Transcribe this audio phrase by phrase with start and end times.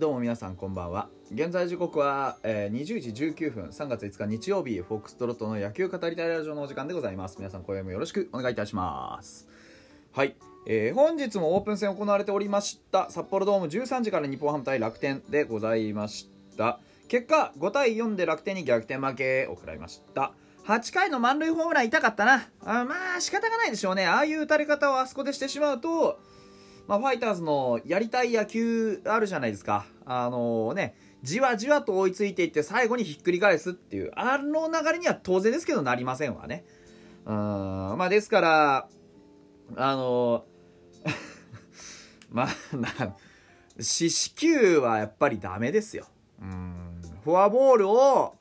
[0.00, 1.10] どうも皆さんこんばんは。
[1.30, 7.36] 現在時刻は、えー、20時19分3月5日日曜日フォックストロットの野球語りたいラジオのお時間でございます。
[7.36, 9.46] 皆さん今夜もよろしくお願いいたします。
[10.12, 10.36] はい、
[10.66, 16.80] えー、本日もオープン戦行われておりました札幌ドーム13時から日本ハム対楽天でございました。
[17.08, 20.32] 結果5対4で楽天に逆転負けを食らいました。
[20.64, 22.48] 8回の満塁ホームラン痛かったな。
[22.64, 24.06] あまあ仕方がないでしょうね。
[24.06, 26.18] ああいう打たれ方をあそこでしてしまうと
[26.90, 29.86] まあ、ファイターズのやりたい野球あるじゃないですか。
[30.04, 36.64] あのー、ね、じわじわと追いついていって最後にひっくり返すっていう、あの流れには当然ですけどなりませんわね。
[37.26, 37.36] うん、
[37.96, 38.88] まあですから、
[39.76, 41.12] あのー、
[42.28, 43.16] まあ、な、
[43.78, 46.06] 四死球はやっぱりダメですよ。
[46.42, 48.34] うん、フォアボールを、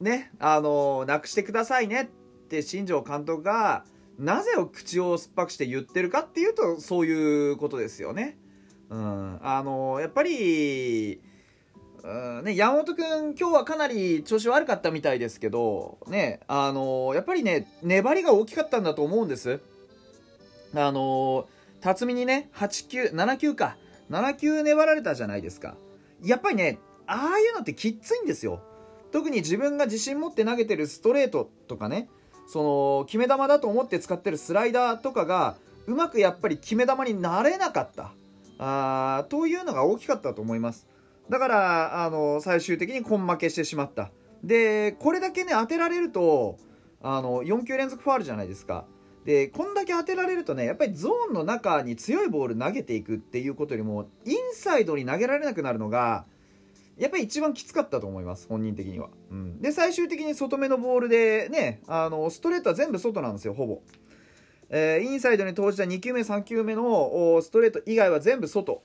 [0.00, 2.06] ね、あのー、なくしてくださいねっ
[2.48, 3.84] て新庄監督が、
[4.18, 8.38] なぜを口を酸っぱくして言ってるかっていうとそういうことですよね。
[8.90, 11.20] うん、あのやっぱり、
[12.04, 19.60] うんね、山本君今日はかなり調子悪かったみたいですけど、ね、あのやっぱりね粘りが大きかったんだと思うんです。
[20.74, 21.48] あの
[21.80, 23.76] 辰巳にね8球7球か
[24.10, 25.74] 7球粘られたじゃないですか。
[26.22, 28.60] やっぱりねああいうのってきっついんですよ。
[29.10, 32.08] 特に自分が自信持って投げてるストレートとかね
[32.46, 38.12] その決め球だと思って使ってるスライダーとかがうまくやっぱり決め球になれなかった。
[38.58, 40.86] あというのが大きかったと思います。
[41.28, 44.10] だからあの最終的に根負けしてしまった。
[44.44, 46.58] でこれだけね当てられると
[47.00, 48.84] あの4球連続ファールじゃないですか。
[49.24, 56.24] でこんだけ当てられるとねやっぱりゾーンの中に強いボール投げていくっていうことよりもインサイドに投げられなくなるのが
[56.98, 59.08] やっぱり一番きつかったと思います、本人的には。
[59.30, 63.82] うん、で、最終的に外目のボールでね、あのストレートは全部外なんですよ、ほぼ。
[64.68, 68.82] えー、インサイドに投じた2球目、3球目のストレート以外は全部外。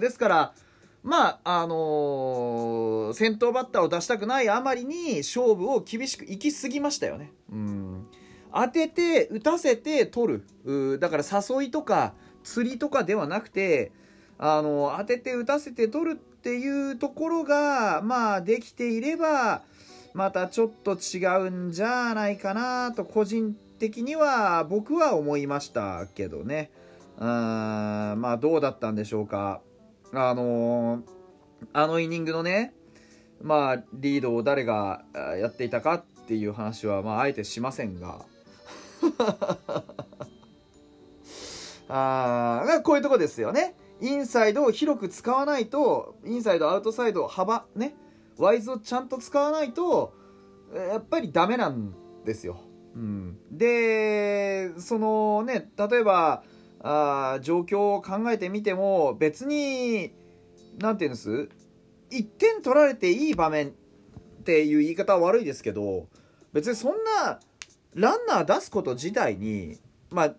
[0.00, 0.54] ですから、
[1.02, 7.32] まあ、あのー、先頭バッターを出したくないあまりに勝負を厳しく行き過ぎましたよね。
[7.50, 8.06] うん。
[8.52, 10.98] 当てて、打たせて取る。
[10.98, 13.92] だから誘いとか釣りとかではなくて、
[14.36, 19.60] あの、当てて打たせて取るっていうところが、まあ、できていれば、
[20.14, 26.70] またちょっと違うんじゃないかなと、個人的には僕は思いましたけどね。
[27.18, 29.60] うん、まあ、どうだったんでしょうか。
[30.14, 31.02] あの
[31.74, 32.72] あのイニングのね、
[33.42, 35.04] まあ、リードを誰が
[35.38, 38.24] やっていたかっていう話は、まあ、あえてしませんが。
[41.92, 43.74] あこういうとこですよね。
[44.00, 47.94] インサイドを広く使わないとインサイドアウトサイド幅ね
[48.38, 50.14] ワイズをちゃんと使わないと
[50.74, 51.94] やっぱりダメなん
[52.24, 52.60] ですよ。
[52.94, 56.42] うん、でそのね例えば
[56.82, 60.12] あ状況を考えてみても別に
[60.78, 61.48] 何て言うんです
[62.10, 63.72] ？1点取られていい場面っ
[64.44, 66.08] ていう言い方は悪いですけど
[66.52, 67.38] 別にそんな
[67.94, 69.78] ランナー出すこと自体に
[70.10, 70.34] まあ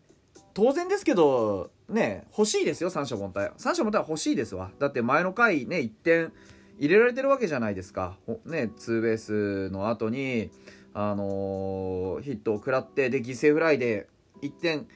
[0.53, 3.51] 当然ですけどね欲しいですよ三者凡退。
[3.57, 4.71] 三者凡退は欲しいですわ。
[4.79, 6.33] だって前の回ね1点
[6.79, 8.17] 入れられてるわけじゃないですか。
[8.45, 10.49] ねツーベースの後に
[10.93, 14.07] あのー、ヒットを食らってで犠牲フライで
[14.41, 14.87] 1点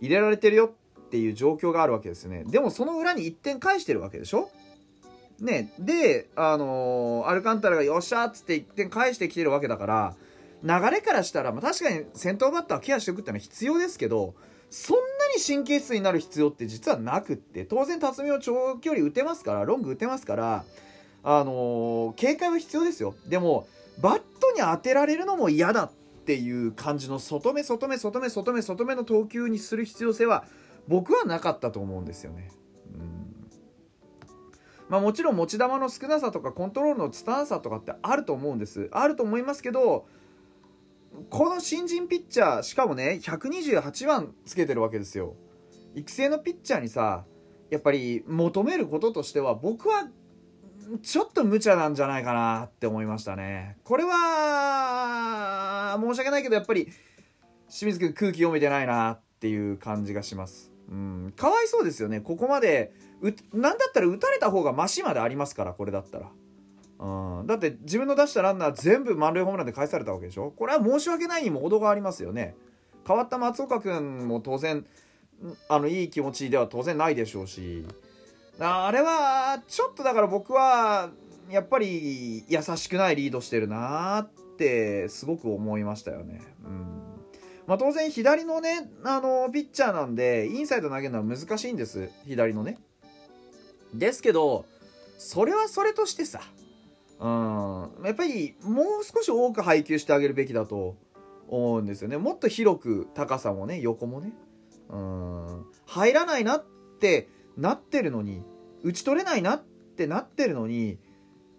[0.00, 2.44] 入れられてるよっていう状況があるわけですね。
[2.44, 4.50] でもその裏に1点返してるわけでしょ？
[5.40, 10.16] ねであのー、アルカンタラがよっしゃっつって1点返してきてるわけだから
[10.62, 14.34] 流れからしたら、まあ、確かに先頭バッターをケアしておくってのは必要ですけど
[14.76, 15.02] そんな
[15.32, 20.64] に神経質になる必要って実はなくって当然辰巳は長距離打てますからロング打てますから
[21.22, 23.14] あのー、警戒は必要ですよ。
[23.28, 23.68] でも
[24.00, 25.90] バットに当てられるのも嫌だっ
[26.26, 30.44] ていう感じの外目外目外目外目外目の投球にする必要性は
[30.88, 32.50] 僕はなかったと思うんですよね。
[32.94, 33.50] うん。
[34.88, 38.88] まあ、もちろん持ち球の少なさとかコントロールの拙さとかってあると思うんです。
[38.90, 40.08] あると思いますけど
[41.30, 45.36] この新人ピッチャーしかもね128番つけてるわけですよ。
[45.94, 47.24] 育成のピッチャーにさ
[47.70, 50.08] やっぱり求めることとしては僕は
[51.02, 53.78] ちょっと無茶なんじゃないかなって思いましたね。
[53.84, 56.88] これは申し訳ないけどやっぱり
[57.68, 60.72] 清水君空気読めてないなっていう感じがします。
[60.90, 61.32] うん。
[61.36, 62.20] かわいそうですよね。
[62.20, 62.92] ここまで
[63.52, 66.30] なんだったら打たれた方がマシまでありますからこれだったら。
[66.98, 70.52] うん、だって自分の出したランナー全部満塁ホームランで返されたわけでしょ？
[70.52, 72.54] これは申し訳ないにも程がありますよね。
[73.06, 74.86] 変わった松岡君も当然
[75.68, 77.84] あのいい気持ちでは当然ないでしょうし。
[78.60, 81.10] あれはちょっとだから僕は
[81.50, 86.40] やっぱり優しくないリードしてるなってすごく思いましたよね。
[86.64, 87.02] うん。
[87.66, 92.08] まあ、当然左のねあのピッチャーなんでインサイド投げるのは難しいんです。
[92.26, 92.78] 左のね。
[93.92, 94.64] ですけど
[95.18, 96.40] それはそれとしてさ
[97.24, 98.04] うん。
[98.04, 100.96] やっぱりもう少し多く配球してあげるべきだと
[101.48, 102.18] 思うんですよね。
[102.18, 104.34] もっと広く高さもね横もね。
[104.90, 105.64] うん。
[105.86, 106.64] 入らないなっ
[107.00, 108.42] てなってるのに
[108.82, 109.62] 打ち取れないなっ
[109.96, 110.98] てなってるのに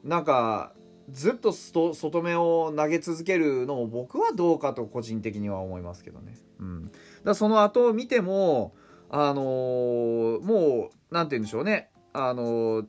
[0.03, 0.73] なんか
[1.09, 6.37] ずっと外目を投げ続けるのも僕はどうかと個人的には思いますけどね。
[6.59, 6.91] うん、
[7.23, 8.75] だその後を見ても、
[9.09, 12.85] あのー、もう何て言うんでしょうね、あのー、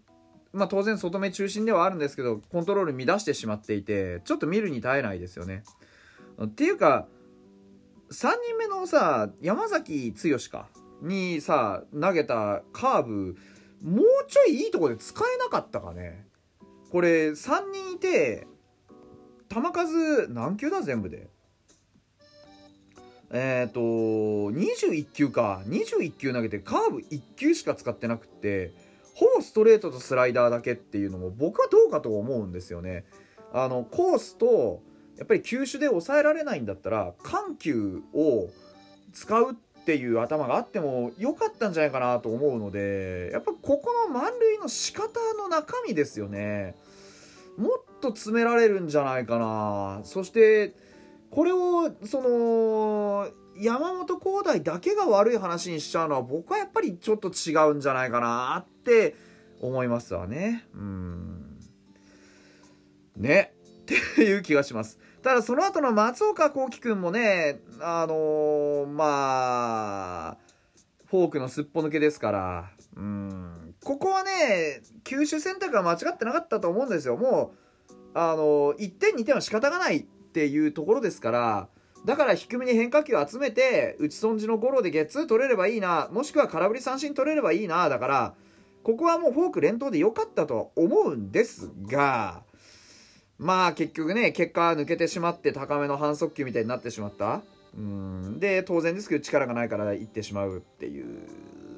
[0.56, 5.62] まあ、当然外目中心ではあるんですけどコントロール乱してしまっていてちょっと見るに耐えないですよね。
[6.42, 7.06] っていうか
[8.10, 10.68] 3人目のさ山崎剛か
[11.02, 13.36] にさ投げたカーブ
[13.82, 16.26] もうちょいいいとこで使えなかったかね。
[16.90, 18.46] これ3人いて
[19.50, 21.28] 球数何球だ全部で。
[23.30, 23.80] えっ、ー、と
[24.52, 25.62] 21球か。
[25.66, 28.72] 21球投げてカーブ1球しか使ってなくって
[29.16, 33.06] ほぼストレートとスライダーだけっていうのも僕はどうかと思うんですよね。
[33.50, 34.82] あのコースと
[35.16, 38.50] やっぱり球種で抑えられないんだったら緩急を
[39.14, 39.54] 使うっ
[39.86, 45.08] ていう頭があっても良かったんじゃないかなと思うのでやっぱここの満塁の仕方
[45.38, 46.74] の中身ですよね。
[47.56, 50.00] もっと詰められるんじゃないかな。
[50.04, 50.74] そして
[51.30, 53.28] これをその
[53.58, 59.14] 山本光大だけが悪い話にしちゃうのは僕はやっぱりちょっと違うんじゃないかなって
[59.60, 60.66] 思いますわね。
[60.74, 61.58] うん。
[63.16, 63.54] ね。
[63.86, 64.98] っていう気がします。
[65.22, 70.36] ただその後の松岡幸輝くんもね、あのー、まあ、
[71.06, 77.16] フォークのすっぽ抜けですから、うん、ここはね、球種選択が間違ってなかったと思うんですよ。
[77.16, 77.54] も
[77.88, 81.68] う、あのー、1点2点は仕方がないっていうところですから、
[82.06, 88.34] だから低めに変化球を集めて、打ち損じのゴロでゲッツー取れればいいな、もしくは空振り三振取れればいいな、だから、
[88.82, 92.44] ここはもうフォーク連投で良かったとは思うんですが、
[93.38, 97.42] まあ結局ね結果抜けてしまって高めの反則球みたいになってしまった。
[97.76, 98.40] うん。
[98.40, 101.28] で当然ですけど力がないから行ってしまうっていう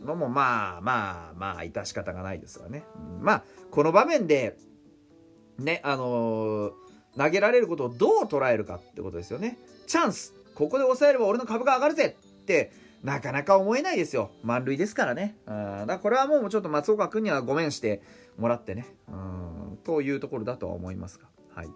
[0.05, 2.85] のもまあまあまあ致し方がないですわね、
[3.19, 4.57] うん、まあこの場面で
[5.59, 6.73] ねあのー、
[7.17, 9.59] 投げられることをどう捉えるかってことですよね。
[9.87, 10.35] チャンス。
[10.55, 12.17] ここで抑えれば俺の株が上がるぜ。
[12.21, 12.73] って
[13.03, 14.31] なかなか思えないですよ。
[14.43, 15.37] 満塁ですからね。
[15.47, 18.03] うんだからこれはもうちょっと松岡君にはごめんして
[18.37, 18.87] もらってね。
[19.09, 19.79] うん。
[19.85, 21.27] というところだとは思いますが。
[21.55, 21.69] はい。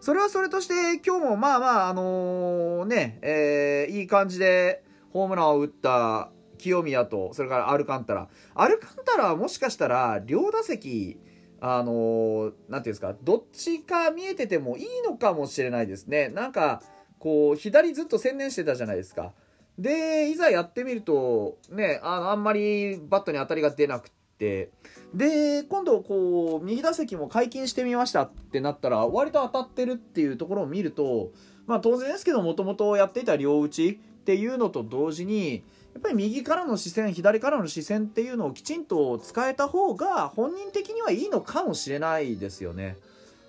[0.00, 4.82] それはそれとして、今日もまあまあ、あのー、ね、えー、いい感じで
[5.12, 8.28] ホームランを打った清宮と、それからアルカンタラ。
[8.54, 11.20] アルカンタラはもしかしたら、両打席、
[11.64, 16.28] あのー、なんていうんですか、どっちか見えててもいいのかもしれないですね。
[16.28, 16.82] なんか、
[17.20, 19.32] こう、左ずっと専念してたじゃないですか。
[19.78, 24.70] で、いざやってみると、ね、あの、あんまりバットに当たりが出なくて、
[25.14, 31.30] で今度こう右打席も解禁してみましたってなったら割と当たってるっていうところを見ると
[31.66, 35.62] まあ当然ですけどもともとやっていた両打ちっていうのと同時に
[35.94, 42.96] やっぱり右からの視線左からの視線っていうのをきちんと使えた方が本人的にはいいのかもしれないですよね。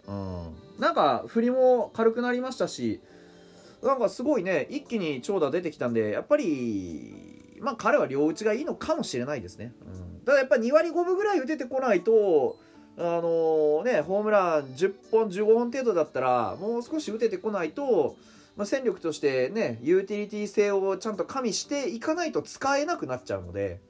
[0.08, 3.00] うん、なんか振りも軽くなりましたし
[3.82, 9.74] なんかすごいね一気に長打出てきたんでやっぱりまあ彼は両打ちがいいのかもしれないですね。
[9.86, 12.58] うんただやっぱり2割5分ぐらい打ててこないと
[12.98, 18.15] あのね、ホームラン10本、15本程度だったら、もう少し打ててこないと、
[18.55, 23.81] まあ、戦力としてね、ユーティリティ性をちゃんと加味していかないと使えなくなっちゃうので、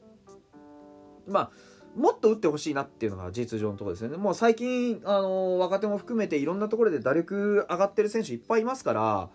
[1.27, 1.51] まあ、
[1.95, 4.17] もっと打ってほしいなっていうのが実情のところですよね。
[4.17, 9.29] もう最近、あの若手も含めていろんなところで打力上がってる選手いっぱいいますから、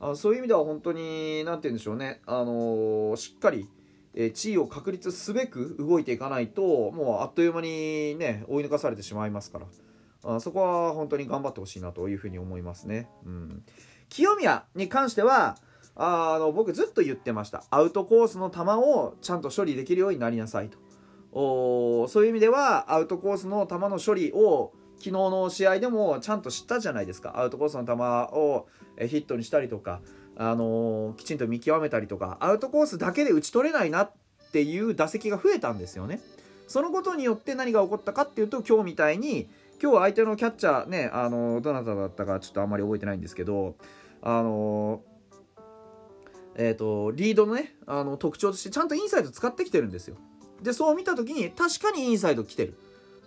[0.00, 3.68] あそういう意味では本当に、なんて言うんでしょうね、あのしっかり、
[4.14, 9.66] え地位を確立すべく動いていかないともうあっという間にね追い抜かされてしまいますから
[10.36, 13.08] あそこは本当に頑張ってほしいなというふうに思いますね。
[13.26, 13.64] うん、
[14.08, 15.56] 清宮に関しては
[15.96, 17.64] あの僕ずっと言ってました。
[17.70, 20.78] アウトコースの球をちゃんと処理できるようになりなさいと。
[21.36, 27.38] おそういう意味ではアウトコースの球の処理を昨日の試合でもちゃんと知ったじゃないですか。
[27.38, 27.92] アウトコースの球
[28.36, 28.66] を
[28.98, 30.00] ヒットにしたりとか
[30.36, 32.38] あのー、きちんと見極めたりとか。
[32.40, 34.12] アウトコースだけで打ち取れないなっ
[34.52, 36.20] ていう打席が増えたんですよね。
[36.66, 39.48] そのことによって何が起こったかっていうと今日みたいに
[39.82, 43.76] 今日相手のキャッチャーねあの、どなただったかちょっとあんまり覚えてないんですけど
[44.22, 45.02] あの、
[46.56, 50.16] えっ、とリードのねあの特徴としてちゃんとインサイド使ってきてるんですよ。
[50.62, 52.78] でそう見た時に確かにインサイド来てる。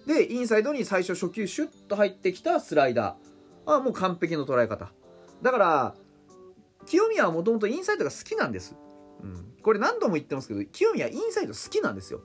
[0.07, 3.75] でインサイドに最初初球シュッと入ってきたスライダー。
[3.75, 4.91] あもう完璧の捉え方。
[5.41, 5.95] だから
[6.85, 8.75] 清宮はもともとインサイドが好きなんです、
[9.21, 12.21] うん、これ何度も言ってますけど清宮インサイド好きなんですよ。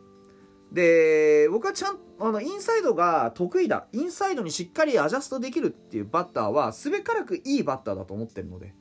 [0.72, 3.86] で僕はちゃんあのインサイドが得意だ。
[3.92, 8.74] インサイドにしっかりアジャストできるっていうバッターはすべからくいいバッターだと思ってるので、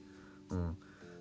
[0.50, 0.74] うん、だ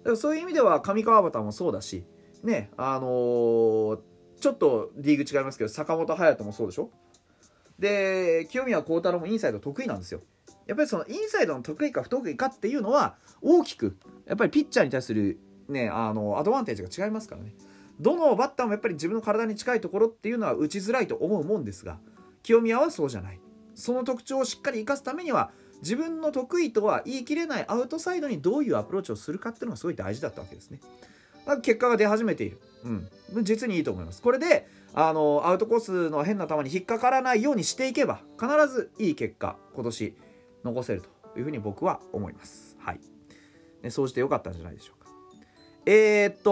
[0.04, 2.04] からそういう意味では上川端もそうだし
[2.44, 3.98] ねあのー、
[4.40, 6.90] ちょっとリーグ違いますけど坂本勇人もそうでしょ？
[7.78, 10.20] で清宮幸太郎もインサイド得意なんですよ。
[10.66, 13.96] やっぱりそのインサイドの得意か不得意かっていうのは大きく
[14.26, 17.54] やっぱりピッチャーに対するねあのアドバンテージが違いますからね。
[18.00, 21.98] どのバッターもやっぱり自分の体に近いところっていうのは打ちづらいと思うもんですが
[22.42, 23.40] 清宮はそうじゃない。
[23.74, 25.50] その特徴をしっかり生かすためには
[25.82, 30.80] 自分の得意とは言い切れないアウトサイドにどういうアプローチをするかっていうのがすごい大事だったわけですね。
[31.62, 34.22] 結果が出始めている、うん、実にいいと思います。
[34.22, 40.16] これであのアウトコースの変な球に引っかからないようにしていけば必ずいい結果今年
[40.64, 42.76] 残せるというふうに僕は思います。
[42.80, 43.00] はい。
[43.82, 44.99] ねそうしてよかったんじゃないでしょうか。
[45.86, 46.50] えー、っと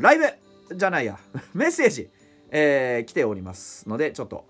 [0.00, 0.24] ライブ
[0.76, 1.18] じゃないや
[1.54, 2.10] メッセージ、
[2.50, 4.44] えー、来ておりますのでちょっと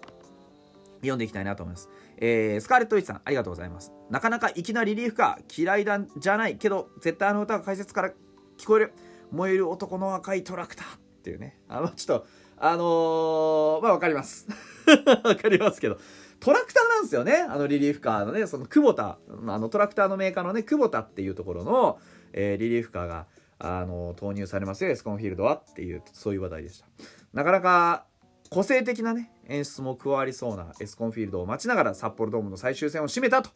[0.96, 1.88] 読んでいきたいなと思います
[2.24, 3.90] えー、スカーレット・ウィッチさん、ありがとうございます。
[4.08, 8.12] なかなか粋なリリーフか、嫌いだじゃないけど、絶対あの歌が解説から
[8.58, 8.92] 聞こえる。
[9.32, 11.58] 燃える男の赤いトラクターっていうね。
[11.68, 12.26] あの、ちょっと、
[12.58, 14.46] あのー、まあわかります。
[15.24, 15.98] わかりますけど。
[16.42, 17.34] トラクターなんですよね。
[17.34, 22.00] あのリリーフカーのね、その久保田、あのトラクターのメーカーのね、久保田っていうところの、
[22.32, 23.26] えー、リリーフカーが、
[23.60, 26.86] あの、投入されますよ、エスコンフィールドはっていう、そういう話題でした。
[27.32, 28.06] なかなか、
[28.50, 33.50] 個性的なね、演出も加わりそうなエスコンフィールドを待ちながら札幌ドームの最終戦を締めたと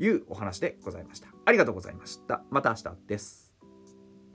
[0.00, 1.28] いうお話でございました。
[1.44, 2.42] ありがとうございました。
[2.50, 3.41] また明日です。